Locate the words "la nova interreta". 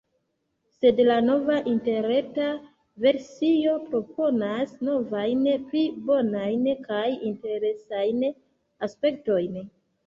1.09-2.47